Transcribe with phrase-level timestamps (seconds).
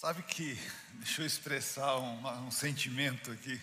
[0.00, 0.56] Sabe que,
[0.92, 3.60] deixa eu expressar um, sentimento aqui,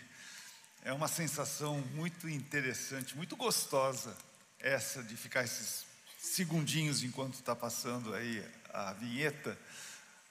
[0.83, 4.13] é uma sensação muito interessante, muito gostosa,
[4.59, 5.85] essa de ficar esses
[6.19, 9.57] segundinhos enquanto está passando aí a vinheta,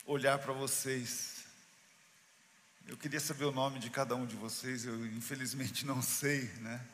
[0.04, 1.36] olhar para vocês.
[2.86, 6.84] Eu queria saber o nome de cada um de vocês, eu infelizmente não sei, né?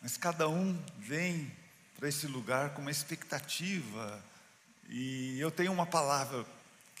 [0.00, 1.48] Mas cada um vem
[1.96, 4.20] para esse lugar com uma expectativa,
[4.88, 6.44] e eu tenho uma palavra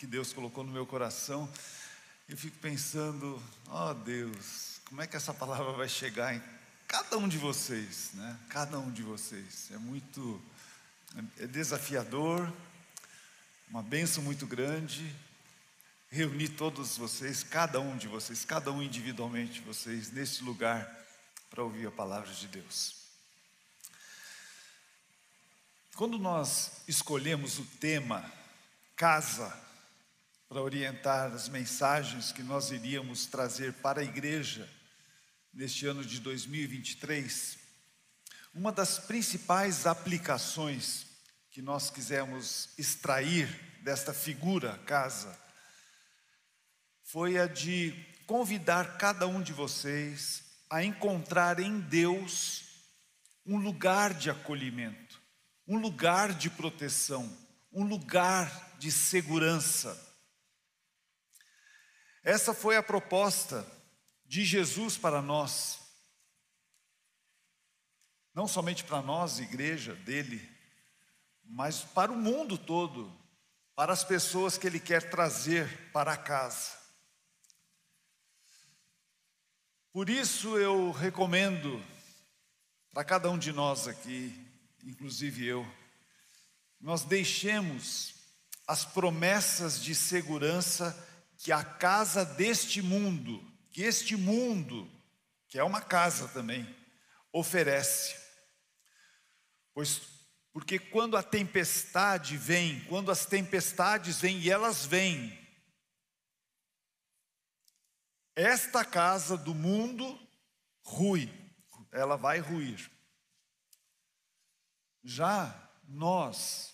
[0.02, 1.48] que Deus colocou no meu coração.
[2.28, 6.42] Eu fico pensando, ó oh Deus, como é que essa palavra vai chegar em
[6.88, 8.36] cada um de vocês, né?
[8.48, 9.70] Cada um de vocês.
[9.70, 10.42] É muito
[11.38, 12.52] é desafiador,
[13.70, 15.14] uma benção muito grande
[16.10, 20.84] reunir todos vocês, cada um de vocês, cada um individualmente vocês nesse lugar
[21.48, 22.96] para ouvir a palavra de Deus.
[25.94, 28.28] Quando nós escolhemos o tema
[28.96, 29.62] casa
[30.52, 34.68] para orientar as mensagens que nós iríamos trazer para a igreja
[35.50, 37.58] neste ano de 2023,
[38.54, 41.06] uma das principais aplicações
[41.50, 43.48] que nós quisemos extrair
[43.82, 45.34] desta figura casa
[47.02, 47.94] foi a de
[48.26, 52.64] convidar cada um de vocês a encontrar em Deus
[53.46, 55.18] um lugar de acolhimento,
[55.66, 57.34] um lugar de proteção,
[57.72, 60.11] um lugar de segurança
[62.22, 63.66] essa foi a proposta
[64.24, 65.80] de Jesus para nós.
[68.34, 70.48] Não somente para nós, igreja dele,
[71.44, 73.12] mas para o mundo todo,
[73.74, 76.70] para as pessoas que ele quer trazer para casa.
[79.92, 81.84] Por isso eu recomendo
[82.92, 84.34] para cada um de nós aqui,
[84.84, 85.66] inclusive eu,
[86.80, 88.14] nós deixemos
[88.66, 90.96] as promessas de segurança
[91.42, 94.88] que a casa deste mundo, que este mundo,
[95.48, 96.64] que é uma casa também,
[97.32, 98.16] oferece.
[99.74, 100.00] Pois
[100.52, 105.36] porque quando a tempestade vem, quando as tempestades vêm e elas vêm,
[108.36, 110.16] esta casa do mundo
[110.84, 111.28] rui,
[111.90, 112.88] ela vai ruir.
[115.02, 116.72] Já nós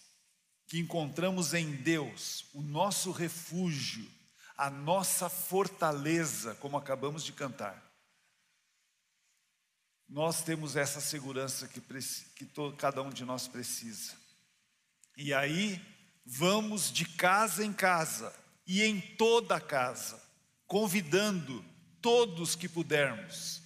[0.67, 4.18] que encontramos em Deus o nosso refúgio,
[4.59, 7.81] a nossa fortaleza, como acabamos de cantar.
[10.09, 11.81] Nós temos essa segurança que,
[12.35, 14.15] que todo, cada um de nós precisa.
[15.17, 15.81] E aí,
[16.27, 18.35] vamos de casa em casa
[18.67, 20.21] e em toda casa,
[20.67, 21.65] convidando
[22.03, 23.63] todos que pudermos,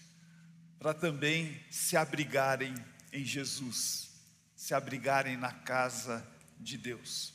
[0.78, 2.74] para também se abrigarem
[3.12, 4.10] em Jesus,
[4.54, 6.26] se abrigarem na casa
[6.58, 7.31] de Deus.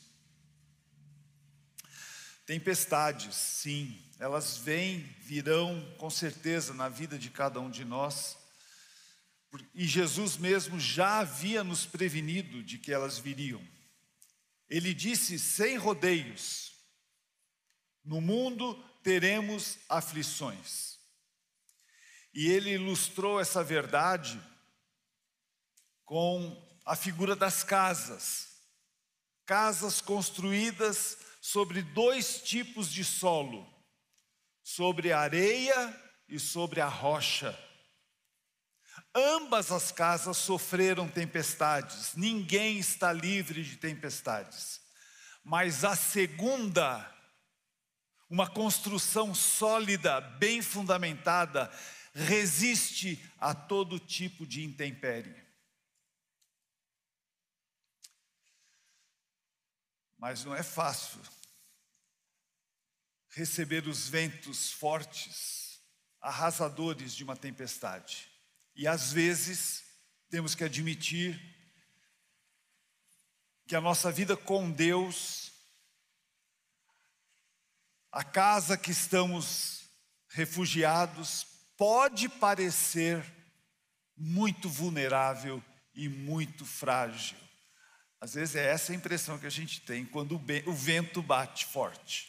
[2.48, 8.38] Tempestades, sim, elas vêm, virão com certeza na vida de cada um de nós.
[9.74, 13.62] E Jesus mesmo já havia nos prevenido de que elas viriam.
[14.66, 16.72] Ele disse sem rodeios:
[18.02, 20.96] No mundo teremos aflições.
[22.32, 24.42] E ele ilustrou essa verdade
[26.02, 28.48] com a figura das casas.
[29.44, 33.66] Casas construídas sobre dois tipos de solo:
[34.62, 37.58] sobre a areia e sobre a rocha.
[39.14, 44.80] Ambas as casas sofreram tempestades, ninguém está livre de tempestades.
[45.42, 47.10] Mas a segunda,
[48.28, 51.70] uma construção sólida, bem fundamentada,
[52.12, 55.47] resiste a todo tipo de intempérie.
[60.18, 61.20] Mas não é fácil
[63.30, 65.80] receber os ventos fortes,
[66.20, 68.28] arrasadores de uma tempestade.
[68.74, 69.84] E às vezes
[70.28, 71.40] temos que admitir
[73.66, 75.52] que a nossa vida com Deus,
[78.10, 79.88] a casa que estamos
[80.28, 83.24] refugiados, pode parecer
[84.16, 85.62] muito vulnerável
[85.94, 87.38] e muito frágil.
[88.20, 92.28] Às vezes é essa a impressão que a gente tem quando o vento bate forte.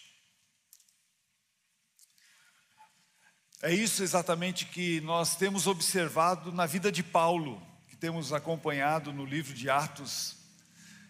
[3.61, 9.25] É isso exatamente que nós temos observado na vida de Paulo, que temos acompanhado no
[9.25, 10.37] livro de Atos,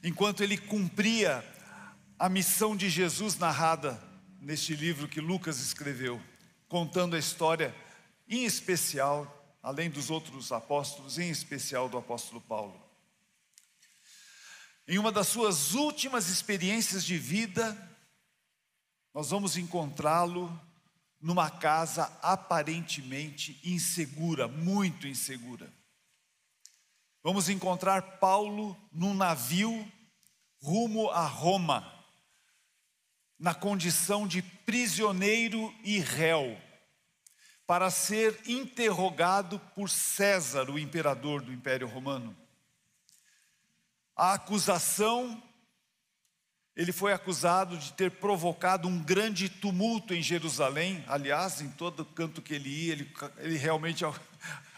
[0.04, 1.46] enquanto ele cumpria
[2.18, 4.02] a missão de Jesus narrada
[4.42, 6.20] neste livro que Lucas escreveu,
[6.68, 7.76] contando a história,
[8.28, 12.89] em especial, além dos outros apóstolos, em especial do apóstolo Paulo.
[14.90, 17.78] Em uma das suas últimas experiências de vida,
[19.14, 20.52] nós vamos encontrá-lo
[21.22, 25.72] numa casa aparentemente insegura, muito insegura.
[27.22, 29.88] Vamos encontrar Paulo num navio
[30.60, 31.94] rumo a Roma,
[33.38, 36.60] na condição de prisioneiro e réu,
[37.68, 42.36] para ser interrogado por César, o imperador do Império Romano.
[44.20, 45.42] A acusação
[46.76, 51.06] ele foi acusado de ter provocado um grande tumulto em Jerusalém.
[51.08, 54.04] Aliás, em todo canto que ele ia, ele, ele realmente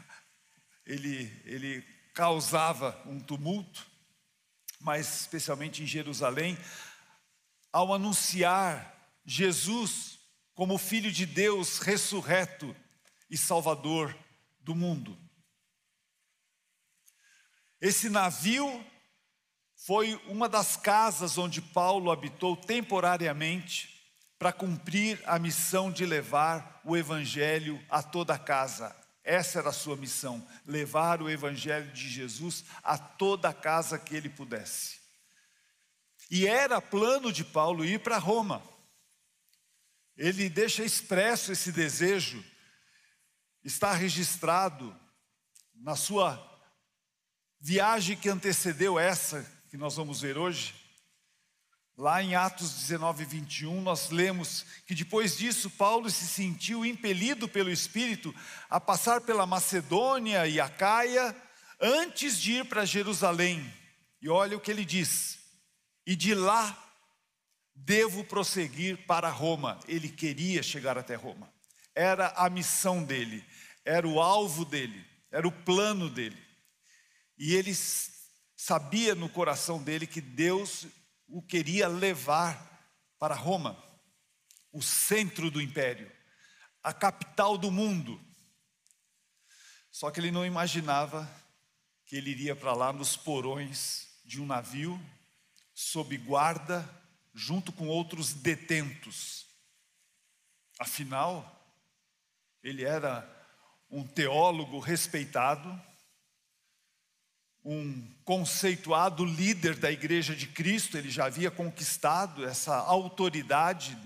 [0.85, 1.81] ele, ele
[2.13, 3.83] causava um tumulto,
[4.79, 6.55] mas especialmente em Jerusalém,
[7.73, 8.95] ao anunciar
[9.25, 10.19] Jesus
[10.53, 12.75] como Filho de Deus ressurreto
[13.27, 14.15] e Salvador
[14.59, 15.17] do mundo.
[17.81, 18.85] Esse navio
[19.83, 23.89] foi uma das casas onde Paulo habitou temporariamente
[24.37, 28.95] para cumprir a missão de levar o evangelho a toda a casa.
[29.23, 34.15] Essa era a sua missão, levar o evangelho de Jesus a toda a casa que
[34.15, 34.99] ele pudesse.
[36.29, 38.61] E era plano de Paulo ir para Roma.
[40.15, 42.43] Ele deixa expresso esse desejo,
[43.63, 44.95] está registrado
[45.73, 46.39] na sua
[47.59, 50.75] viagem que antecedeu essa que nós vamos ver hoje,
[51.97, 57.71] lá em Atos 19, 21, nós lemos que depois disso Paulo se sentiu impelido pelo
[57.71, 58.35] Espírito
[58.69, 61.33] a passar pela Macedônia e a Caia
[61.79, 63.73] antes de ir para Jerusalém.
[64.21, 65.39] E olha o que ele diz:
[66.05, 66.77] e de lá
[67.73, 69.79] devo prosseguir para Roma.
[69.87, 71.49] Ele queria chegar até Roma,
[71.95, 73.41] era a missão dele,
[73.85, 75.01] era o alvo dele,
[75.31, 76.37] era o plano dele.
[77.37, 77.73] E ele
[78.63, 80.85] sabia no coração dele que Deus
[81.27, 83.75] o queria levar para Roma,
[84.71, 86.11] o centro do império,
[86.83, 88.21] a capital do mundo.
[89.91, 91.27] Só que ele não imaginava
[92.05, 95.01] que ele iria para lá nos porões de um navio,
[95.73, 96.87] sob guarda,
[97.33, 99.47] junto com outros detentos.
[100.79, 101.75] Afinal,
[102.61, 103.27] ele era
[103.89, 105.67] um teólogo respeitado,
[107.63, 113.97] um conceituado líder da Igreja de Cristo, ele já havia conquistado essa autoridade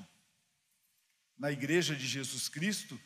[1.38, 3.00] na Igreja de Jesus Cristo,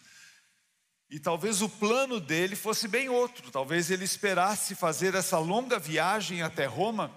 [1.10, 6.42] e talvez o plano dele fosse bem outro, talvez ele esperasse fazer essa longa viagem
[6.42, 7.12] até Roma,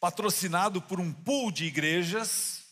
[0.00, 2.64] patrocinado por um pool de igrejas,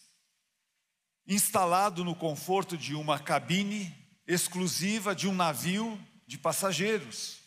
[1.27, 3.95] instalado no conforto de uma cabine
[4.27, 7.40] exclusiva de um navio de passageiros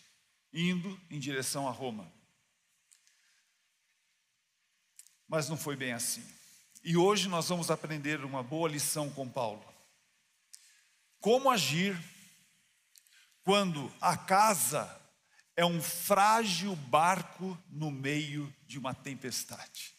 [0.53, 2.11] indo em direção a Roma.
[5.27, 6.23] Mas não foi bem assim.
[6.83, 9.63] E hoje nós vamos aprender uma boa lição com Paulo.
[11.19, 11.97] Como agir
[13.41, 15.01] quando a casa
[15.55, 19.95] é um frágil barco no meio de uma tempestade.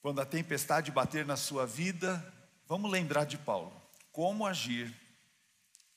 [0.00, 2.22] Quando a tempestade bater na sua vida,
[2.66, 3.82] vamos lembrar de Paulo.
[4.12, 4.94] Como agir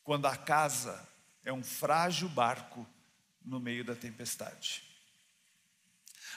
[0.03, 1.07] quando a casa
[1.47, 2.85] é um frágil barco
[3.41, 4.83] no meio da tempestade.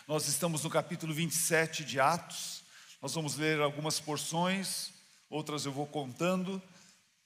[0.07, 2.63] Nós estamos no capítulo 27 de Atos,
[3.03, 4.93] nós vamos ler algumas porções,
[5.29, 6.63] outras eu vou contando,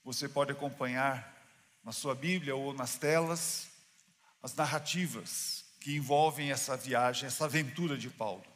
[0.03, 1.31] você pode acompanhar
[1.85, 3.69] na sua Bíblia ou nas telas
[4.43, 8.47] as narrativas que envolvem essa viagem, essa aventura de Paulo.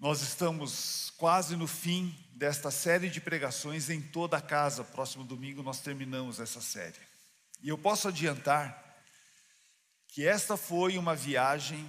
[0.00, 4.82] Nós estamos quase no fim desta série de pregações em toda a casa.
[4.82, 6.96] Próximo domingo nós terminamos essa série.
[7.62, 8.82] E eu posso adiantar
[10.08, 11.86] que esta foi uma viagem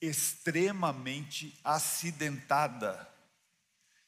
[0.00, 3.06] extremamente acidentada,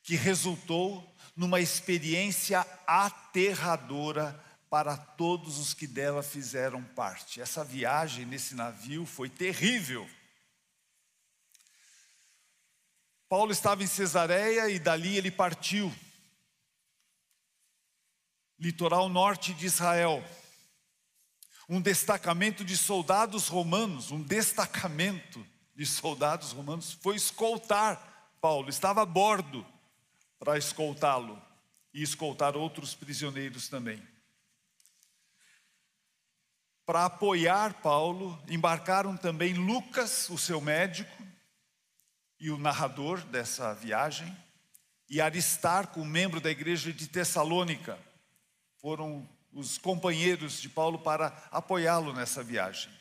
[0.02, 7.42] que resultou numa experiência aterradora para todos os que dela fizeram parte.
[7.42, 10.08] Essa viagem nesse navio foi terrível.
[13.28, 15.92] Paulo estava em Cesareia e dali ele partiu,
[18.58, 20.24] litoral norte de Israel.
[21.68, 29.06] Um destacamento de soldados romanos, um destacamento de soldados romanos foi escoltar Paulo, estava a
[29.06, 29.66] bordo
[30.38, 31.42] para escoltá-lo
[31.92, 34.00] e escoltar outros prisioneiros também.
[36.84, 41.26] Para apoiar Paulo, embarcaram também Lucas, o seu médico,
[42.38, 44.36] e o narrador dessa viagem,
[45.08, 47.98] e Aristarco, membro da igreja de Tessalônica,
[48.80, 52.92] foram os companheiros de Paulo para apoiá-lo nessa viagem.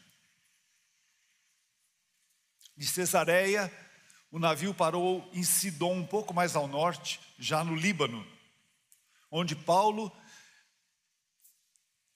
[2.77, 3.71] De Cesareia,
[4.31, 8.25] o navio parou em Sidom, um pouco mais ao norte, já no Líbano,
[9.31, 10.11] onde Paulo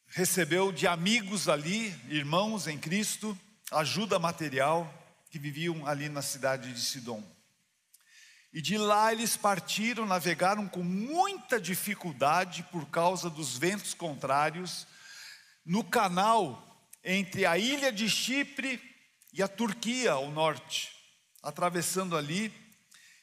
[0.08, 3.38] recebeu de amigos ali, irmãos em Cristo,
[3.72, 4.99] ajuda material
[5.30, 7.24] que viviam ali na cidade de Sidom.
[8.52, 14.88] E de lá eles partiram, navegaram com muita dificuldade por causa dos ventos contrários,
[15.64, 16.66] no canal
[17.04, 18.82] entre a ilha de Chipre
[19.32, 20.92] e a Turquia ao norte,
[21.44, 22.52] atravessando ali,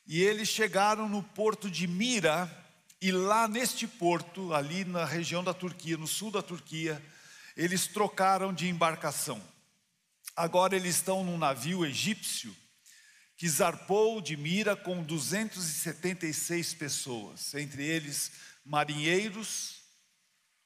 [0.06, 2.48] e eles chegaram no porto de Mira,
[3.02, 7.02] e lá neste porto, ali na região da Turquia, no sul da Turquia,
[7.56, 9.42] eles trocaram de embarcação.
[10.36, 12.54] Agora eles estão num navio egípcio
[13.38, 19.80] que zarpou de Mira com 276 pessoas, entre eles marinheiros,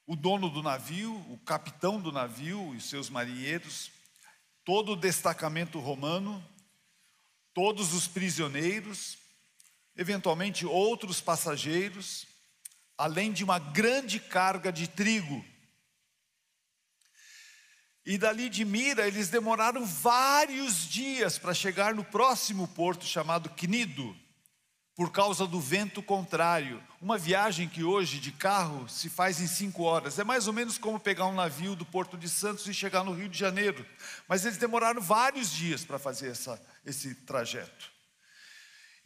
[0.05, 3.91] o dono do navio, o capitão do navio e seus marinheiros,
[4.65, 6.45] todo o destacamento romano,
[7.53, 9.17] todos os prisioneiros,
[9.95, 12.27] eventualmente outros passageiros,
[12.97, 15.45] além de uma grande carga de trigo.
[18.03, 24.17] E dali de Mira, eles demoraram vários dias para chegar no próximo porto chamado Cnido,
[24.95, 26.83] por causa do vento contrário.
[26.99, 30.17] Uma viagem que hoje de carro se faz em cinco horas.
[30.17, 33.13] É mais ou menos como pegar um navio do Porto de Santos e chegar no
[33.13, 33.85] Rio de Janeiro.
[34.27, 37.91] Mas eles demoraram vários dias para fazer essa, esse trajeto.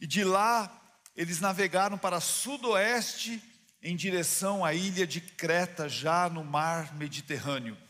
[0.00, 0.70] E de lá,
[1.14, 3.42] eles navegaram para sudoeste
[3.82, 7.85] em direção à ilha de Creta, já no mar Mediterrâneo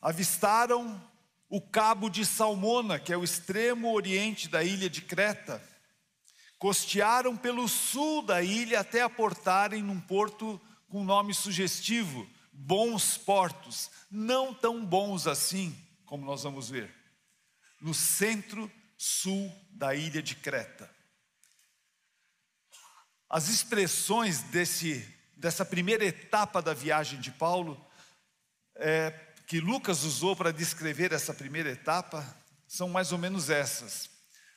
[0.00, 1.00] avistaram
[1.48, 5.62] o cabo de Salmona, que é o extremo oriente da ilha de Creta.
[6.58, 14.52] Costearam pelo sul da ilha até aportarem num porto com nome sugestivo, Bons Portos, não
[14.52, 16.92] tão bons assim, como nós vamos ver,
[17.80, 20.90] no centro-sul da ilha de Creta.
[23.28, 27.82] As expressões desse, dessa primeira etapa da viagem de Paulo
[28.74, 29.10] é,
[29.50, 32.24] que Lucas usou para descrever essa primeira etapa
[32.68, 34.08] são mais ou menos essas.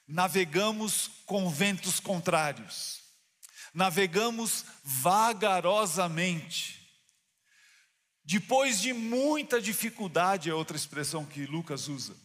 [0.08, 3.02] Navegamos com ventos contrários,
[3.74, 6.80] navegamos vagarosamente.
[8.24, 12.16] Depois de muita dificuldade, é outra expressão que Lucas usa.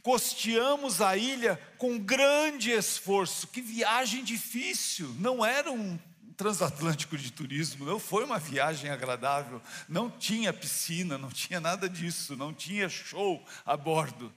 [0.00, 3.48] Costeamos a ilha com grande esforço.
[3.48, 5.12] Que viagem difícil!
[5.18, 5.98] Não era um
[6.38, 12.36] transatlântico de turismo, não foi uma viagem agradável, não tinha piscina, não tinha nada disso,
[12.36, 14.32] não tinha show a bordo.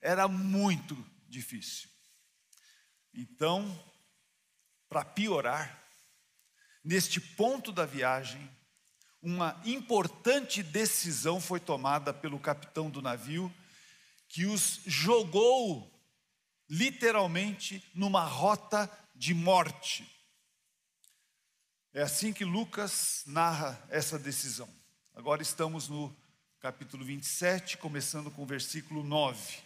[0.00, 0.96] Era muito
[1.28, 1.88] difícil.
[3.12, 3.76] Então,
[4.88, 5.82] para piorar,
[6.84, 8.48] neste ponto da viagem,
[9.20, 13.52] uma importante decisão foi tomada pelo capitão do navio,
[14.28, 15.92] que os jogou
[16.70, 20.13] literalmente numa rota de morte.
[21.96, 24.68] É assim que Lucas narra essa decisão.
[25.14, 26.12] Agora estamos no
[26.58, 29.58] capítulo 27, começando com o versículo 9.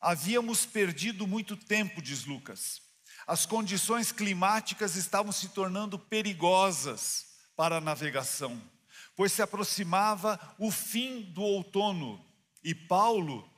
[0.00, 2.82] Havíamos perdido muito tempo, diz Lucas.
[3.24, 8.60] As condições climáticas estavam se tornando perigosas para a navegação,
[9.14, 12.20] pois se aproximava o fim do outono
[12.64, 13.48] e Paulo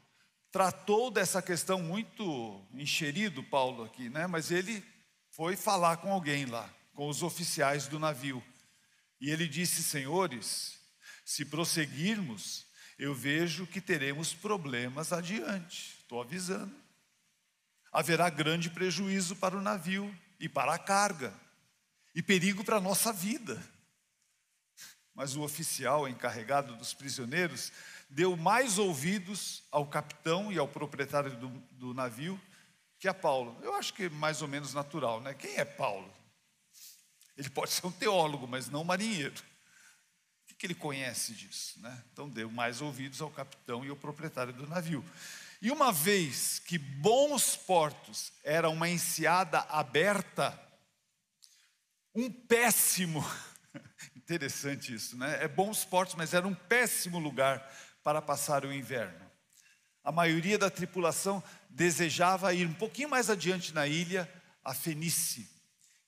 [0.52, 4.26] tratou dessa questão muito encherido, Paulo aqui, né?
[4.26, 4.84] Mas ele
[5.30, 8.42] foi falar com alguém lá com os oficiais do navio.
[9.20, 10.80] E ele disse: Senhores,
[11.24, 12.66] se prosseguirmos,
[12.98, 15.96] eu vejo que teremos problemas adiante.
[16.00, 16.74] Estou avisando.
[17.92, 21.32] Haverá grande prejuízo para o navio e para a carga,
[22.16, 23.62] e perigo para a nossa vida.
[25.14, 27.72] Mas o oficial encarregado dos prisioneiros
[28.10, 32.40] deu mais ouvidos ao capitão e ao proprietário do, do navio
[32.98, 33.56] que a Paulo.
[33.62, 35.32] Eu acho que é mais ou menos natural, né?
[35.32, 36.18] Quem é Paulo?
[37.38, 39.40] Ele pode ser um teólogo, mas não um marinheiro.
[40.50, 41.80] O que ele conhece disso?
[41.80, 42.02] Né?
[42.12, 45.04] Então deu mais ouvidos ao capitão e ao proprietário do navio.
[45.62, 50.60] E uma vez que bons portos era uma enseada aberta,
[52.12, 53.24] um péssimo,
[54.16, 55.40] interessante isso, né?
[55.40, 57.64] É bons portos, mas era um péssimo lugar
[58.02, 59.30] para passar o inverno.
[60.02, 64.28] A maioria da tripulação desejava ir um pouquinho mais adiante na ilha,
[64.64, 65.57] a Fenície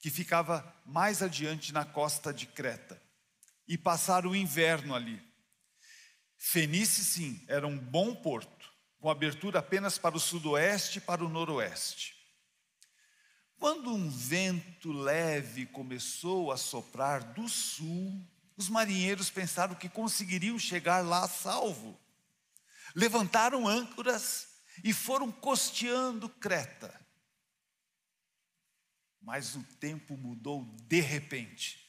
[0.01, 3.01] que ficava mais adiante na costa de Creta,
[3.69, 5.23] e passaram o inverno ali.
[6.37, 11.29] Fenice, sim, era um bom porto, com abertura apenas para o sudoeste e para o
[11.29, 12.15] noroeste.
[13.59, 18.27] Quando um vento leve começou a soprar do sul,
[18.57, 21.99] os marinheiros pensaram que conseguiriam chegar lá a salvo.
[22.95, 24.49] Levantaram âncoras
[24.83, 27.00] e foram costeando Creta.
[29.21, 31.81] Mas o tempo mudou de repente.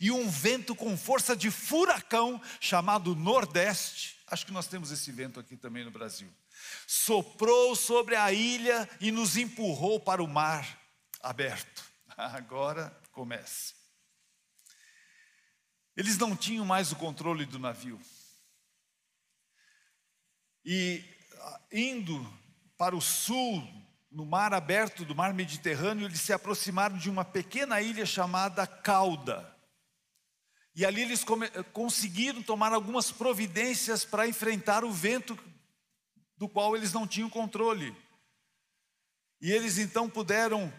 [0.00, 5.40] E um vento com força de furacão, chamado Nordeste, acho que nós temos esse vento
[5.40, 6.28] aqui também no Brasil,
[6.86, 10.80] soprou sobre a ilha e nos empurrou para o mar
[11.20, 11.84] aberto.
[12.16, 13.74] Agora começa.
[15.96, 17.98] Eles não tinham mais o controle do navio.
[20.64, 21.02] E
[21.38, 22.38] ah, indo
[22.76, 23.62] para o sul,
[24.16, 29.54] no mar aberto do mar Mediterrâneo, eles se aproximaram de uma pequena ilha chamada Cauda.
[30.74, 31.22] E ali eles
[31.74, 35.38] conseguiram tomar algumas providências para enfrentar o vento
[36.38, 37.94] do qual eles não tinham controle.
[39.38, 40.72] E eles então puderam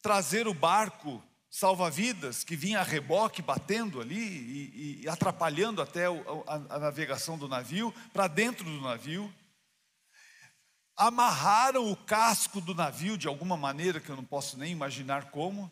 [0.00, 6.14] trazer o barco salva-vidas que vinha a reboque batendo ali e, e atrapalhando até a,
[6.70, 9.30] a navegação do navio para dentro do navio.
[10.98, 15.70] Amarraram o casco do navio de alguma maneira que eu não posso nem imaginar como,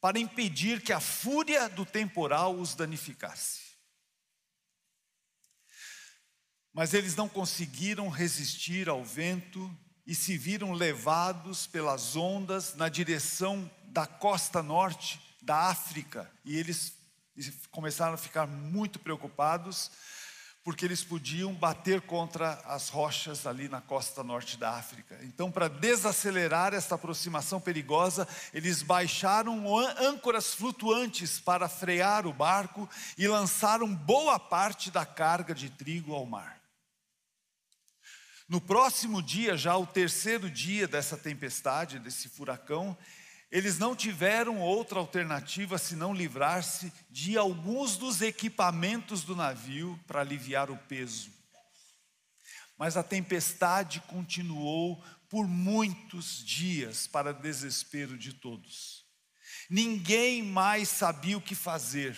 [0.00, 3.60] para impedir que a fúria do temporal os danificasse.
[6.72, 9.68] Mas eles não conseguiram resistir ao vento
[10.06, 16.30] e se viram levados pelas ondas na direção da costa norte da África.
[16.44, 16.96] E eles
[17.70, 19.90] começaram a ficar muito preocupados,
[20.68, 25.18] porque eles podiam bater contra as rochas ali na costa norte da África.
[25.22, 33.26] Então, para desacelerar esta aproximação perigosa, eles baixaram âncoras flutuantes para frear o barco e
[33.26, 36.60] lançaram boa parte da carga de trigo ao mar.
[38.46, 42.94] No próximo dia, já o terceiro dia dessa tempestade, desse furacão,
[43.50, 50.70] eles não tiveram outra alternativa senão livrar-se de alguns dos equipamentos do navio para aliviar
[50.70, 51.30] o peso.
[52.76, 59.04] Mas a tempestade continuou por muitos dias, para desespero de todos.
[59.68, 62.16] Ninguém mais sabia o que fazer,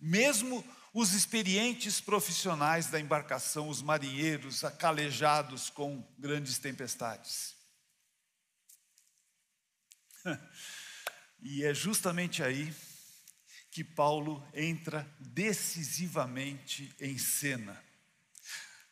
[0.00, 7.57] mesmo os experientes profissionais da embarcação, os marinheiros acalejados com grandes tempestades.
[11.40, 12.74] E é justamente aí
[13.70, 17.80] que Paulo entra decisivamente em cena.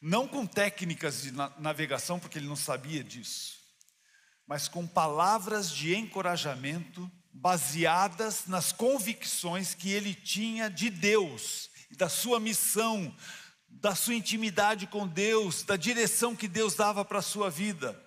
[0.01, 3.59] Não com técnicas de navegação, porque ele não sabia disso,
[4.47, 12.39] mas com palavras de encorajamento baseadas nas convicções que ele tinha de Deus, da sua
[12.39, 13.15] missão,
[13.69, 18.01] da sua intimidade com Deus, da direção que Deus dava para a sua vida.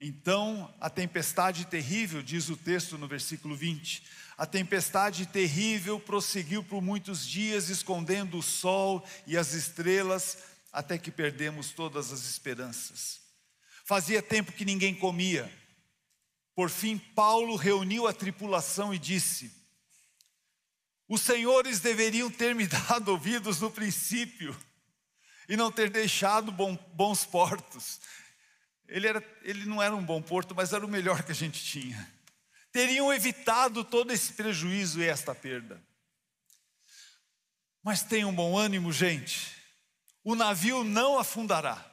[0.00, 4.04] Então a tempestade terrível, diz o texto no versículo 20,
[4.36, 10.38] a tempestade terrível prosseguiu por muitos dias, escondendo o sol e as estrelas,
[10.72, 13.20] até que perdemos todas as esperanças.
[13.84, 15.52] Fazia tempo que ninguém comia.
[16.54, 19.50] Por fim, Paulo reuniu a tripulação e disse:
[21.08, 24.56] Os senhores deveriam ter me dado ouvidos no princípio
[25.48, 27.98] e não ter deixado bons portos
[28.88, 31.62] ele, era, ele não era um bom porto, mas era o melhor que a gente
[31.62, 32.10] tinha.
[32.72, 35.82] Teriam evitado todo esse prejuízo e esta perda.
[37.82, 39.54] Mas tenham bom ânimo, gente.
[40.24, 41.84] O navio não afundará.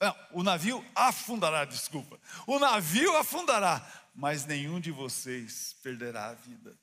[0.00, 2.18] Não, o navio afundará, desculpa.
[2.46, 6.76] O navio afundará, mas nenhum de vocês perderá a vida.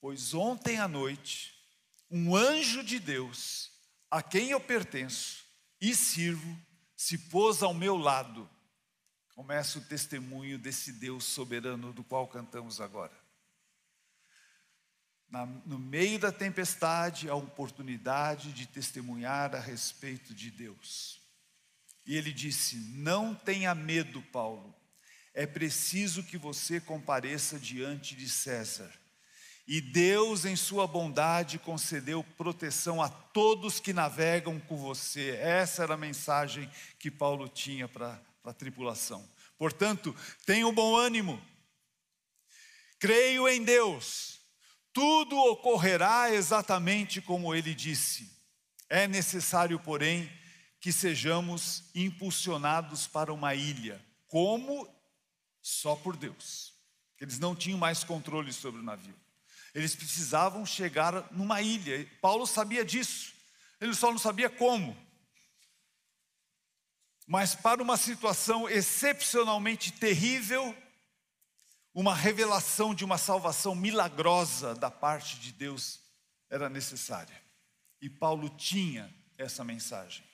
[0.00, 1.54] Pois ontem à noite,
[2.10, 3.72] um anjo de Deus,
[4.10, 5.47] a quem eu pertenço,
[5.80, 6.58] e sirvo,
[6.96, 8.48] se pôs ao meu lado.
[9.34, 13.16] Começa o testemunho desse Deus soberano do qual cantamos agora.
[15.30, 21.20] Na, no meio da tempestade, a oportunidade de testemunhar a respeito de Deus.
[22.04, 24.74] E ele disse: Não tenha medo, Paulo,
[25.34, 28.90] é preciso que você compareça diante de César.
[29.68, 35.36] E Deus, em Sua bondade, concedeu proteção a todos que navegam com você.
[35.36, 39.28] Essa era a mensagem que Paulo tinha para a tripulação.
[39.58, 41.38] Portanto, tenham bom ânimo,
[42.98, 44.40] creio em Deus,
[44.90, 48.32] tudo ocorrerá exatamente como ele disse.
[48.88, 50.32] É necessário, porém,
[50.80, 54.88] que sejamos impulsionados para uma ilha, como
[55.60, 56.72] só por Deus.
[57.20, 59.27] Eles não tinham mais controle sobre o navio.
[59.74, 62.08] Eles precisavam chegar numa ilha.
[62.20, 63.32] Paulo sabia disso.
[63.80, 64.96] Ele só não sabia como.
[67.26, 70.74] Mas para uma situação excepcionalmente terrível,
[71.94, 76.00] uma revelação de uma salvação milagrosa da parte de Deus
[76.48, 77.42] era necessária.
[78.00, 80.24] E Paulo tinha essa mensagem.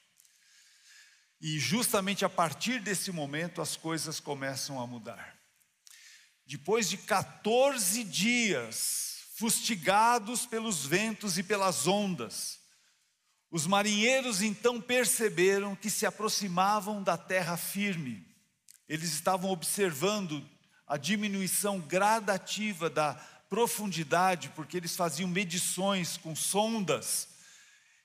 [1.40, 5.36] E justamente a partir desse momento as coisas começam a mudar.
[6.46, 12.60] Depois de 14 dias fustigados pelos ventos e pelas ondas,
[13.50, 18.26] os marinheiros então perceberam que se aproximavam da terra firme.
[18.88, 20.44] Eles estavam observando
[20.86, 23.14] a diminuição gradativa da
[23.48, 27.28] profundidade, porque eles faziam medições com sondas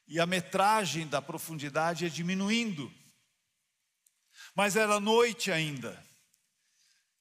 [0.08, 2.92] e a metragem da profundidade ia diminuindo.
[4.56, 6.09] Mas era noite ainda.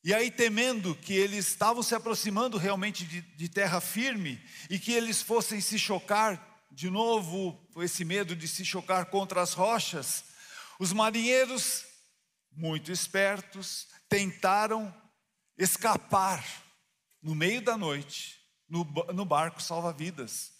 [0.04, 4.92] E aí, temendo que eles estavam se aproximando realmente de, de, terra firme e que
[4.92, 10.24] eles fossem se chocar de novo, esse medo de se chocar contra as rochas,
[10.78, 11.84] os marinheiros,
[12.52, 14.94] muito espertos, tentaram
[15.56, 16.44] escapar
[17.20, 20.52] no meio da noite, no, no barco salva-vidas,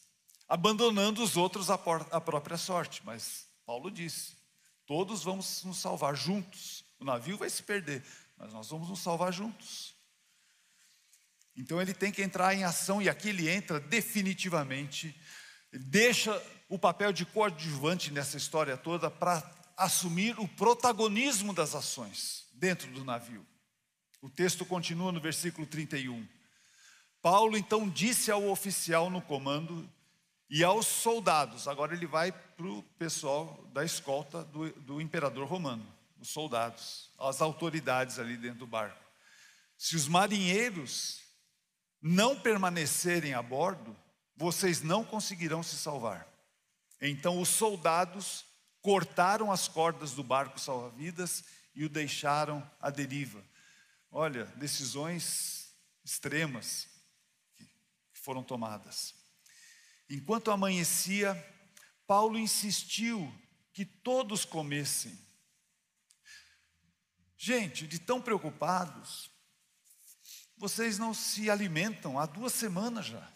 [0.49, 1.79] abandonando os outros à,
[2.11, 3.03] à própria sorte.
[3.05, 4.37] Mas Paulo disse:
[4.87, 6.85] todos vamos nos salvar juntos.
[6.99, 8.03] O navio vai se perder,
[8.39, 9.95] mas nós vamos nos salvar juntos.
[11.57, 15.15] Então ele tem que entrar em ação, e aqui ele entra definitivamente,
[15.73, 19.43] deixa o papel de coadjuvante nessa história toda para
[19.77, 23.45] assumir o protagonismo das ações dentro do navio.
[24.21, 26.27] O texto continua no versículo 31.
[27.21, 29.89] Paulo então disse ao oficial no comando
[30.51, 35.87] e aos soldados, agora ele vai para o pessoal da escolta do, do imperador romano,
[36.19, 39.03] os soldados, as autoridades ali dentro do barco.
[39.77, 41.21] Se os marinheiros
[42.01, 43.97] não permanecerem a bordo,
[44.37, 46.27] vocês não conseguirão se salvar.
[47.01, 48.45] Então os soldados
[48.81, 53.43] cortaram as cordas do barco salva-vidas e o deixaram à deriva.
[54.11, 55.73] Olha, decisões
[56.05, 56.89] extremas
[57.57, 59.15] que foram tomadas.
[60.09, 61.35] Enquanto amanhecia,
[62.07, 63.33] Paulo insistiu
[63.73, 65.17] que todos comessem.
[67.39, 69.31] Gente, de tão preocupados,
[70.59, 73.27] vocês não se alimentam há duas semanas já.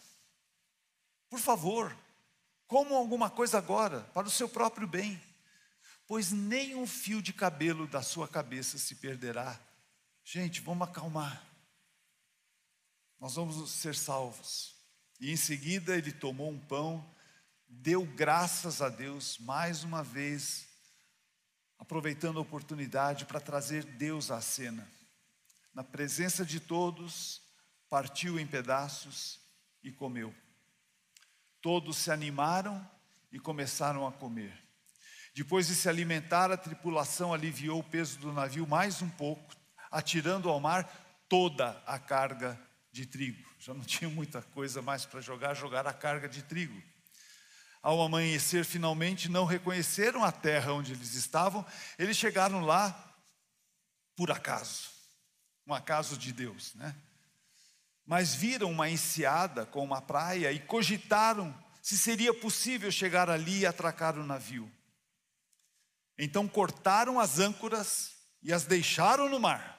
[1.29, 1.97] Por favor,
[2.67, 5.19] comam alguma coisa agora, para o seu próprio bem,
[6.05, 9.59] pois nem um fio de cabelo da sua cabeça se perderá
[10.23, 11.43] Gente, vamos acalmar.
[13.19, 14.73] Nós vamos ser salvos.
[15.19, 17.05] E em seguida ele tomou um pão,
[17.67, 20.65] deu graças a Deus mais uma vez,
[21.83, 24.87] aproveitando a oportunidade para trazer Deus à cena.
[25.73, 27.41] Na presença de todos,
[27.89, 29.37] partiu em pedaços
[29.83, 30.33] e comeu.
[31.61, 32.89] Todos se animaram
[33.33, 34.57] e começaram a comer.
[35.35, 39.53] Depois de se alimentar, a tripulação aliviou o peso do navio mais um pouco,
[39.91, 40.85] atirando ao mar
[41.27, 42.57] toda a carga
[42.93, 43.43] de trigo.
[43.59, 46.81] Já não tinha muita coisa mais para jogar, jogar a carga de trigo.
[47.83, 51.65] Ao amanhecer, finalmente não reconheceram a terra onde eles estavam,
[51.99, 53.13] eles chegaram lá
[54.15, 54.89] por acaso,
[55.67, 56.95] um acaso de Deus, né?
[58.05, 63.65] Mas viram uma enseada com uma praia e cogitaram se seria possível chegar ali e
[63.65, 64.71] atracar o navio.
[66.17, 69.77] Então cortaram as âncoras e as deixaram no mar.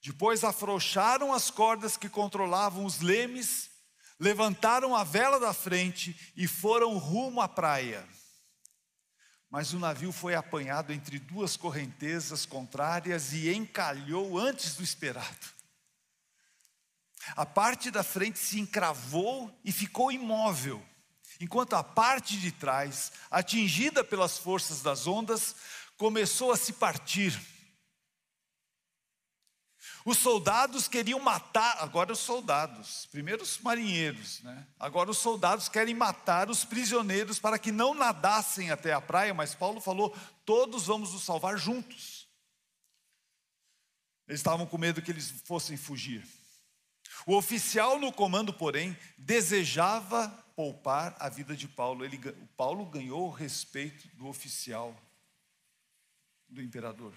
[0.00, 3.71] Depois afrouxaram as cordas que controlavam os lemes,
[4.22, 8.06] levantaram a vela da frente e foram rumo à praia.
[9.50, 15.50] Mas o navio foi apanhado entre duas correntezas contrárias e encalhou antes do esperado.
[17.34, 20.80] A parte da frente se encravou e ficou imóvel,
[21.40, 25.56] enquanto a parte de trás, atingida pelas forças das ondas,
[25.96, 27.36] começou a se partir.
[30.04, 34.66] Os soldados queriam matar, agora os soldados, primeiro os marinheiros, né?
[34.78, 39.54] agora os soldados querem matar os prisioneiros para que não nadassem até a praia, mas
[39.54, 42.28] Paulo falou: todos vamos nos salvar juntos.
[44.26, 46.26] Eles estavam com medo que eles fossem fugir.
[47.24, 52.04] O oficial no comando, porém, desejava poupar a vida de Paulo.
[52.04, 52.18] Ele,
[52.56, 54.96] Paulo ganhou o respeito do oficial,
[56.48, 57.12] do imperador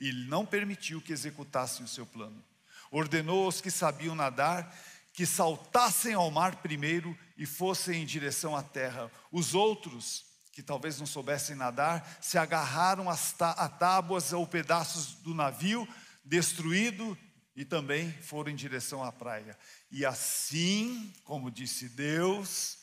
[0.00, 2.44] e não permitiu que executassem o seu plano.
[2.90, 4.72] Ordenou aos que sabiam nadar
[5.18, 9.10] que saltassem ao mar primeiro e fossem em direção à terra.
[9.32, 15.88] Os outros, que talvez não soubessem nadar, se agarraram a tábuas ou pedaços do navio
[16.24, 17.18] destruído
[17.56, 19.58] e também foram em direção à praia.
[19.90, 22.78] E assim, como disse Deus,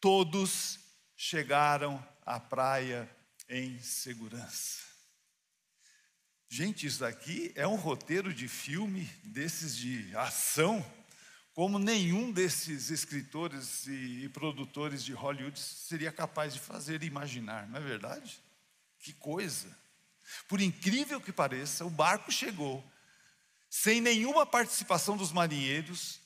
[0.00, 0.80] todos
[1.14, 3.06] chegaram à praia
[3.50, 4.85] em segurança.
[6.48, 10.84] Gente, isso daqui é um roteiro de filme desses de ação,
[11.52, 17.78] como nenhum desses escritores e produtores de Hollywood seria capaz de fazer e imaginar, não
[17.78, 18.40] é verdade?
[18.98, 19.76] Que coisa!
[20.48, 22.84] Por incrível que pareça, o barco chegou
[23.68, 26.20] sem nenhuma participação dos marinheiros,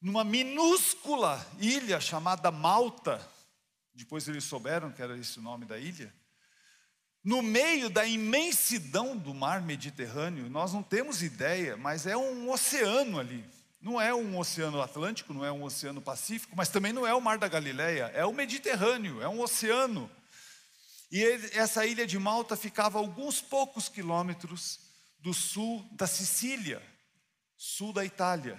[0.00, 3.26] numa minúscula ilha chamada Malta.
[3.94, 6.12] Depois eles souberam que era esse o nome da ilha.
[7.22, 13.18] No meio da imensidão do mar Mediterrâneo, nós não temos ideia, mas é um oceano
[13.18, 13.44] ali.
[13.80, 17.20] Não é um oceano Atlântico, não é um oceano Pacífico, mas também não é o
[17.20, 20.10] Mar da Galileia, é o Mediterrâneo, é um oceano.
[21.10, 24.80] E ele, essa ilha de Malta ficava a alguns poucos quilômetros
[25.18, 26.82] do sul da Sicília,
[27.56, 28.58] sul da Itália.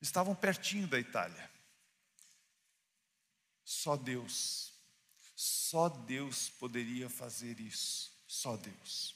[0.00, 1.50] Estavam pertinho da Itália.
[3.64, 4.72] Só Deus,
[5.40, 8.10] só Deus poderia fazer isso.
[8.26, 9.14] Só Deus.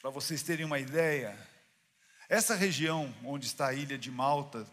[0.00, 1.36] Para vocês terem uma ideia,
[2.28, 4.64] essa região onde está a ilha de Malta,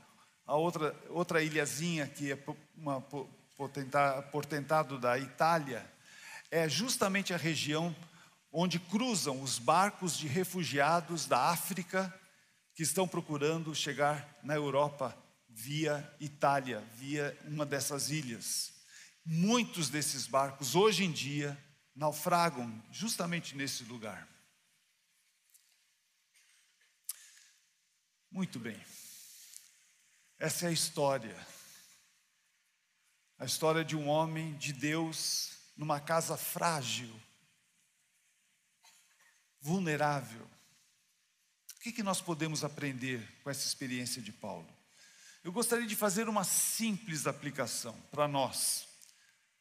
[0.45, 2.37] a outra, outra ilhazinha que é
[2.77, 3.01] uma
[4.31, 5.91] portentado da Itália,
[6.51, 7.95] é justamente a região
[8.51, 12.13] onde cruzam os barcos de refugiados da África
[12.75, 18.77] que estão procurando chegar na Europa via Itália, via uma dessas ilhas.
[19.31, 21.55] Muitos desses barcos, hoje em dia,
[21.95, 24.27] naufragam justamente nesse lugar.
[28.31, 28.83] Muito bem.
[30.39, 31.47] Essa é a história.
[33.37, 37.13] A história de um homem de Deus numa casa frágil,
[39.61, 40.49] vulnerável.
[41.75, 44.67] O que, que nós podemos aprender com essa experiência de Paulo?
[45.43, 48.88] Eu gostaria de fazer uma simples aplicação para nós,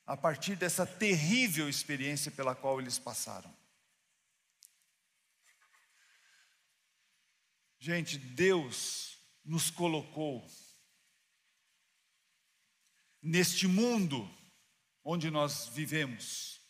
[0.09, 3.55] a partir dessa terrível experiência pela qual eles passaram.
[7.79, 10.43] Gente, Deus nos colocou
[13.21, 14.27] neste mundo
[15.05, 16.63] onde nós vivemos.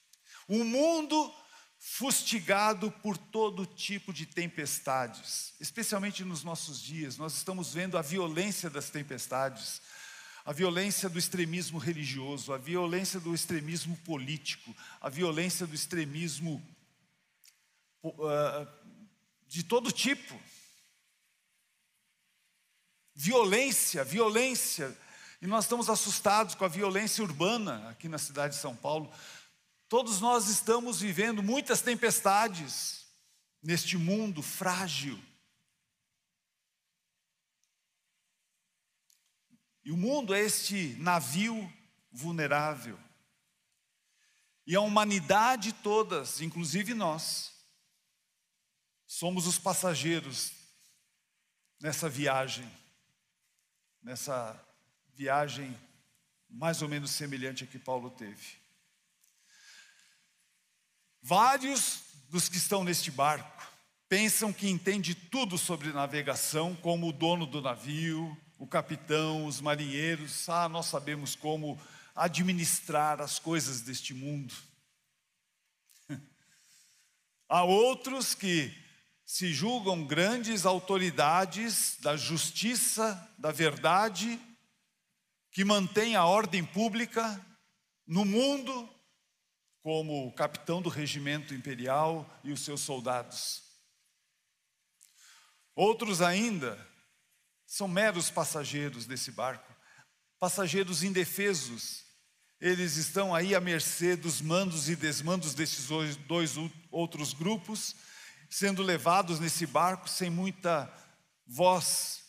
[0.48, 1.32] Um mundo
[1.78, 7.16] fustigado por todo tipo de tempestades, especialmente nos nossos dias.
[7.16, 9.80] Nós estamos vendo a violência das tempestades,
[10.48, 16.66] a violência do extremismo religioso, a violência do extremismo político, a violência do extremismo
[18.02, 18.66] uh,
[19.46, 20.40] de todo tipo.
[23.14, 24.96] Violência, violência.
[25.42, 29.12] E nós estamos assustados com a violência urbana aqui na cidade de São Paulo.
[29.86, 33.04] Todos nós estamos vivendo muitas tempestades
[33.62, 35.22] neste mundo frágil.
[39.88, 41.72] E o mundo é este navio
[42.12, 43.00] vulnerável.
[44.66, 47.50] E a humanidade todas, inclusive nós,
[49.06, 50.52] somos os passageiros
[51.80, 52.70] nessa viagem,
[54.02, 54.62] nessa
[55.14, 55.74] viagem
[56.50, 58.58] mais ou menos semelhante a que Paulo teve.
[61.22, 63.72] Vários dos que estão neste barco
[64.06, 70.48] pensam que entende tudo sobre navegação, como o dono do navio, o capitão, os marinheiros.
[70.48, 71.80] Ah, nós sabemos como
[72.14, 74.52] administrar as coisas deste mundo.
[77.48, 78.74] Há outros que
[79.24, 84.40] se julgam grandes autoridades da justiça, da verdade,
[85.52, 87.44] que mantêm a ordem pública
[88.06, 88.88] no mundo
[89.82, 93.62] como o capitão do regimento imperial e os seus soldados.
[95.74, 96.76] Outros ainda
[97.68, 99.76] são meros passageiros desse barco,
[100.38, 102.02] passageiros indefesos.
[102.58, 105.86] Eles estão aí à mercê dos mandos e desmandos desses
[106.26, 106.56] dois
[106.90, 107.94] outros grupos,
[108.48, 110.90] sendo levados nesse barco sem muita
[111.46, 112.22] voz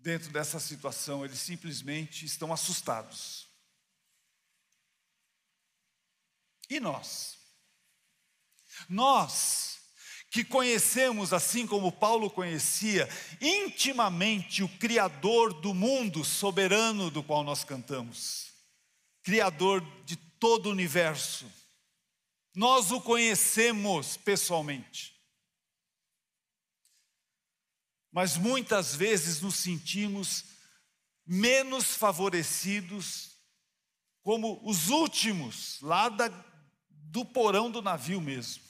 [0.00, 3.48] dentro dessa situação, eles simplesmente estão assustados.
[6.68, 7.38] E nós?
[8.88, 9.75] Nós
[10.36, 13.08] que conhecemos, assim como Paulo conhecia,
[13.40, 18.52] intimamente o Criador do mundo soberano do qual nós cantamos,
[19.22, 21.50] Criador de todo o universo,
[22.54, 25.16] nós o conhecemos pessoalmente.
[28.12, 30.44] Mas muitas vezes nos sentimos
[31.26, 33.30] menos favorecidos,
[34.22, 36.28] como os últimos lá da
[36.90, 38.65] do porão do navio mesmo.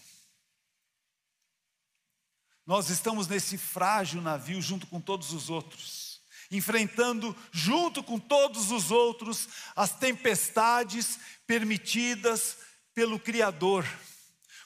[2.66, 8.90] Nós estamos nesse frágil navio junto com todos os outros, enfrentando junto com todos os
[8.90, 12.58] outros as tempestades permitidas
[12.92, 13.86] pelo Criador.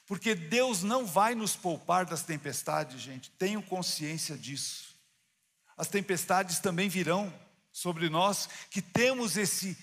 [0.07, 4.89] Porque Deus não vai nos poupar das tempestades, gente, tenham consciência disso.
[5.77, 7.33] as tempestades também virão
[7.73, 9.77] sobre nós que temos esse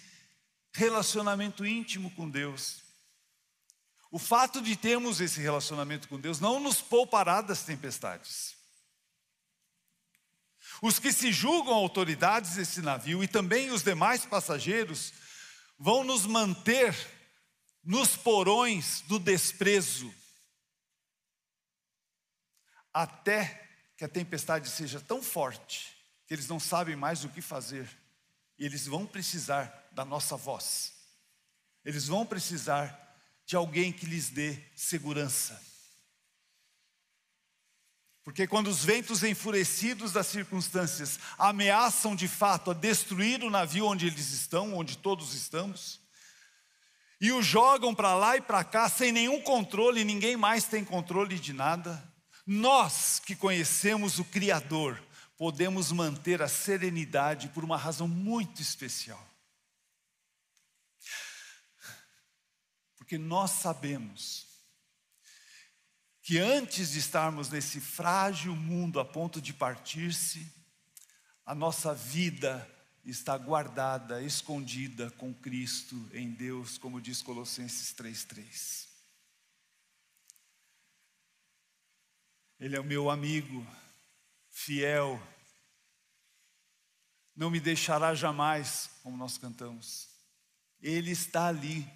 [0.73, 2.86] relacionamento íntimo com Deus.
[4.17, 8.55] O fato de termos esse relacionamento com Deus não nos poupará das tempestades.
[10.81, 15.13] Os que se julgam autoridades desse navio e também os demais passageiros
[15.77, 16.95] vão nos manter
[17.83, 20.11] nos porões do desprezo,
[22.91, 27.87] até que a tempestade seja tão forte que eles não sabem mais o que fazer,
[28.57, 30.95] e eles vão precisar da nossa voz,
[31.85, 33.06] eles vão precisar
[33.47, 35.59] de alguém que lhes dê segurança.
[38.25, 44.05] Porque quando os ventos enfurecidos das circunstâncias ameaçam de fato a destruir o navio onde
[44.05, 46.01] eles estão, onde todos estamos,
[47.21, 51.39] e o jogam para lá e para cá sem nenhum controle, ninguém mais tem controle
[51.39, 52.03] de nada,
[52.45, 55.01] nós que conhecemos o Criador,
[55.37, 59.25] podemos manter a serenidade por uma razão muito especial.
[63.07, 64.45] Porque nós sabemos
[66.21, 70.45] que antes de estarmos nesse frágil mundo a ponto de partir-se,
[71.45, 72.69] a nossa vida
[73.05, 78.89] está guardada, escondida com Cristo em Deus, como diz Colossenses 3:3.
[82.59, 83.65] Ele é o meu amigo
[84.49, 85.17] fiel.
[87.33, 90.09] Não me deixará jamais, como nós cantamos.
[90.81, 91.89] Ele está ali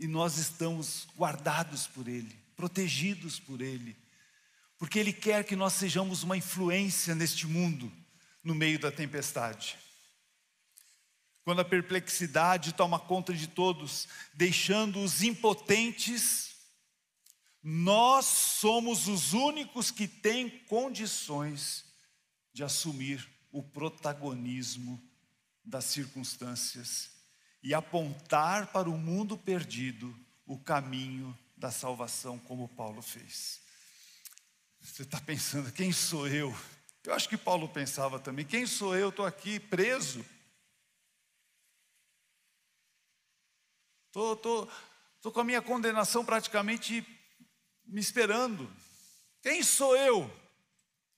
[0.00, 3.96] e nós estamos guardados por ele protegidos por Ele,
[4.76, 7.90] porque Ele quer que nós sejamos uma influência neste mundo,
[8.44, 9.78] no meio da tempestade.
[11.42, 16.50] Quando a perplexidade toma conta de todos, deixando-os impotentes,
[17.62, 21.86] nós somos os únicos que têm condições
[22.52, 25.02] de assumir o protagonismo
[25.64, 27.19] das circunstâncias
[27.62, 33.60] e apontar para o mundo perdido o caminho da salvação, como Paulo fez.
[34.80, 36.54] Você está pensando, quem sou eu?
[37.04, 39.10] Eu acho que Paulo pensava também, quem sou eu?
[39.10, 40.24] Estou aqui preso.
[44.06, 44.72] Estou tô, tô,
[45.20, 47.06] tô com a minha condenação praticamente
[47.84, 48.70] me esperando.
[49.42, 50.30] Quem sou eu?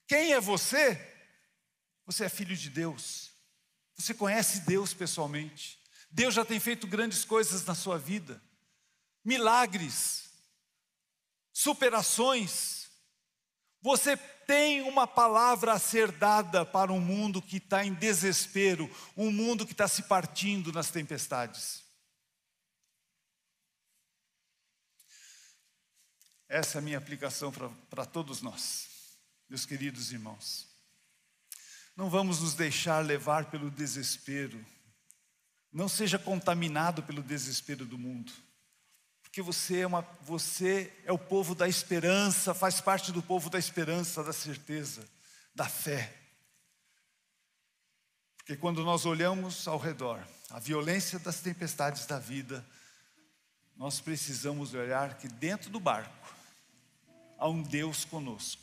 [0.07, 0.95] Quem é você?
[2.05, 3.31] Você é filho de Deus.
[3.95, 5.82] Você conhece Deus pessoalmente.
[6.13, 8.39] Deus já tem feito grandes coisas na sua vida,
[9.25, 10.29] milagres
[11.51, 12.87] superações.
[13.81, 19.31] Você tem uma palavra a ser dada para um mundo que está em desespero, um
[19.31, 21.83] mundo que está se partindo nas tempestades.
[26.47, 27.51] Essa é a minha aplicação
[27.89, 29.17] para todos nós,
[29.49, 30.67] meus queridos irmãos.
[31.95, 34.63] Não vamos nos deixar levar pelo desespero,
[35.73, 38.31] não seja contaminado pelo desespero do mundo
[39.33, 43.57] porque você é, uma, você é o povo da esperança, faz parte do povo da
[43.57, 45.03] esperança, da certeza,
[45.55, 46.15] da fé.
[48.37, 52.63] Porque quando nós olhamos ao redor, a violência das tempestades da vida,
[53.75, 56.31] nós precisamos olhar que dentro do barco
[57.39, 58.61] há um Deus conosco,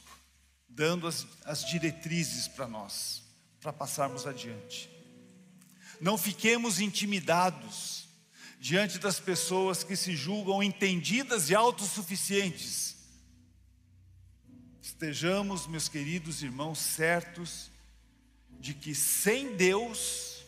[0.68, 3.24] dando as, as diretrizes para nós,
[3.60, 4.88] para passarmos adiante.
[6.00, 8.08] Não fiquemos intimidados
[8.58, 12.96] diante das pessoas que se julgam entendidas e autossuficientes.
[14.80, 17.70] Estejamos, meus queridos irmãos, certos
[18.58, 20.42] de que sem Deus,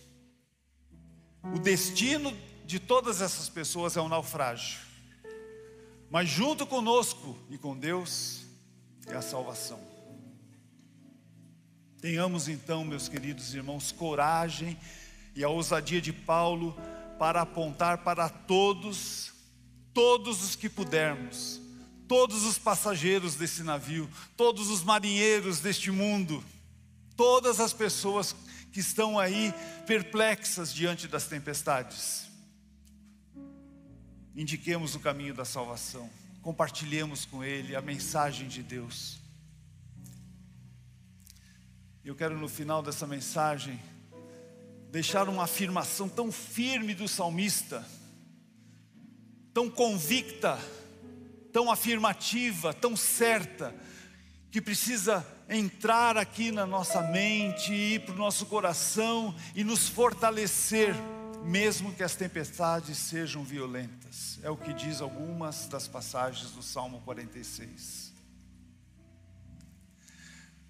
[1.55, 4.81] o destino de todas essas pessoas é um naufrágio,
[6.11, 8.45] mas junto conosco e com Deus
[9.07, 9.81] é a salvação.
[12.01, 14.79] Tenhamos então, meus queridos irmãos, coragem
[15.35, 16.77] e a ousadia de Paulo
[17.19, 19.33] para apontar para todos,
[19.95, 21.61] todos os que pudermos,
[22.09, 26.45] todos os passageiros desse navio, todos os marinheiros deste mundo,
[27.17, 28.35] todas as pessoas
[28.73, 29.55] que estão aí
[29.87, 32.29] perplexas diante das tempestades.
[34.35, 36.09] Indiquemos o caminho da salvação,
[36.41, 39.21] compartilhemos com ele a mensagem de Deus.
[42.05, 43.79] Eu quero no final dessa mensagem
[44.93, 47.83] deixar uma afirmação tão firme do salmista,
[49.55, 50.59] tão convicta,
[51.51, 53.75] tão afirmativa, tão certa,
[54.51, 60.95] que precisa entrar aqui na nossa mente, ir para o nosso coração e nos fortalecer,
[61.43, 64.39] mesmo que as tempestades sejam violentas.
[64.43, 68.13] É o que diz algumas das passagens do Salmo 46.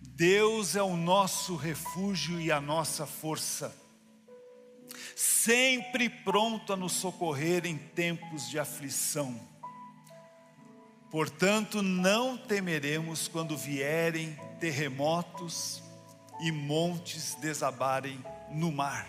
[0.00, 3.81] Deus é o nosso refúgio e a nossa força,
[5.22, 9.38] sempre pronto a nos socorrer em tempos de aflição.
[11.12, 15.80] Portanto, não temeremos quando vierem terremotos
[16.40, 19.06] e montes desabarem no mar.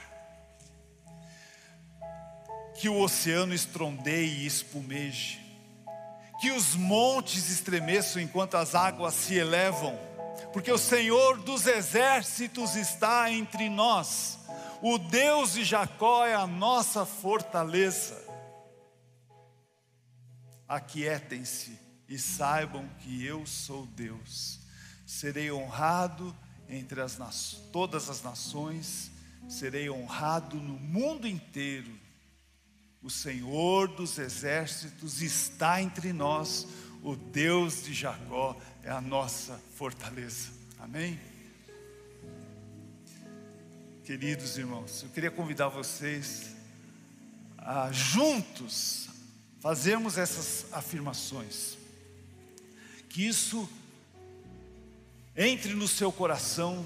[2.80, 5.42] Que o oceano estrondeie e espumeje,
[6.40, 9.98] que os montes estremeçam enquanto as águas se elevam,
[10.52, 14.43] porque o Senhor dos exércitos está entre nós,
[14.86, 18.22] o Deus de Jacó é a nossa fortaleza.
[20.68, 21.80] Aquietem-se
[22.10, 24.60] e saibam que eu sou Deus.
[25.06, 26.36] Serei honrado
[26.68, 27.18] entre as
[27.72, 29.10] todas as nações,
[29.48, 31.98] serei honrado no mundo inteiro.
[33.02, 36.68] O Senhor dos exércitos está entre nós,
[37.02, 40.52] o Deus de Jacó é a nossa fortaleza.
[40.78, 41.33] Amém?
[44.06, 46.54] Queridos irmãos, eu queria convidar vocês
[47.58, 49.08] a juntos
[49.62, 51.78] fazermos essas afirmações
[53.08, 53.70] que isso
[55.38, 56.86] entre no seu coração,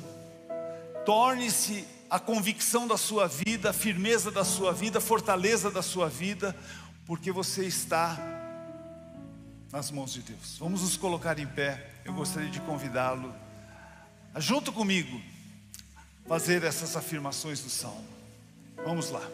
[1.07, 6.07] torne-se a convicção da sua vida, a firmeza da sua vida, a fortaleza da sua
[6.07, 6.55] vida,
[7.03, 8.15] porque você está
[9.71, 10.57] nas mãos de Deus.
[10.59, 11.89] Vamos nos colocar em pé.
[12.05, 13.33] Eu gostaria de convidá-lo
[14.37, 15.19] junto comigo,
[16.27, 18.05] fazer essas afirmações do salmo.
[18.85, 19.27] Vamos lá.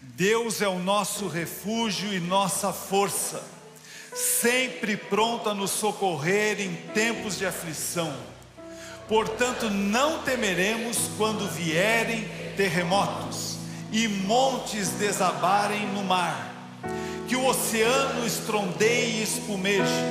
[0.00, 3.42] Deus é o nosso refúgio e nossa força
[4.18, 8.12] sempre pronto a nos socorrer em tempos de aflição.
[9.06, 13.56] Portanto, não temeremos quando vierem terremotos
[13.92, 16.52] e montes desabarem no mar,
[17.26, 20.04] que o oceano estrondeie e espumeje,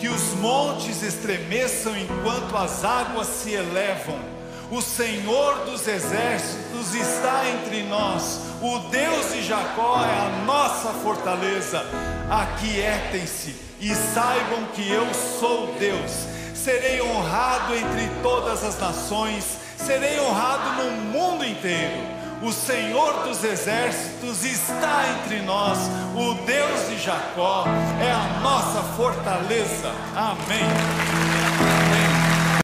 [0.00, 4.39] que os montes estremeçam enquanto as águas se elevam.
[4.70, 11.84] O Senhor dos exércitos está entre nós, o Deus de Jacó é a nossa fortaleza
[12.30, 16.12] aquietem-se e saibam que eu sou Deus.
[16.54, 22.20] Serei honrado entre todas as nações, serei honrado no mundo inteiro.
[22.42, 25.78] O Senhor dos exércitos está entre nós,
[26.14, 27.64] o Deus de Jacó
[28.00, 29.92] é a nossa fortaleza.
[30.14, 31.29] Amém.